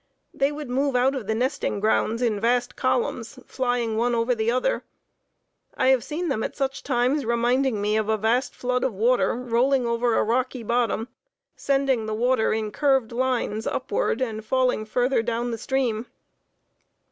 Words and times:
They 0.33 0.51
would 0.51 0.67
move 0.71 0.95
out 0.95 1.13
of 1.13 1.27
the 1.27 1.35
nesting 1.35 1.79
grounds 1.79 2.23
in 2.23 2.39
vast 2.39 2.75
columns, 2.75 3.37
flying 3.45 3.97
one 3.97 4.15
over 4.15 4.33
the 4.33 4.49
other. 4.49 4.83
I 5.77 5.89
have 5.89 6.03
seen 6.03 6.27
them 6.27 6.41
at 6.41 6.55
such 6.55 6.81
times 6.81 7.23
reminding 7.23 7.79
me 7.79 7.97
of 7.97 8.09
a 8.09 8.17
vast 8.17 8.55
flood 8.55 8.83
of 8.83 8.95
water 8.95 9.35
rolling 9.35 9.85
over 9.85 10.15
a 10.17 10.23
rocky 10.23 10.63
bottom, 10.63 11.07
sending 11.55 12.07
the 12.07 12.15
water 12.15 12.51
in 12.51 12.71
curved 12.71 13.11
lines 13.11 13.67
upwards 13.67 14.23
and 14.23 14.43
falling 14.43 14.85
farther 14.85 15.21
down 15.21 15.51
the 15.51 15.57
stream. 15.59 16.07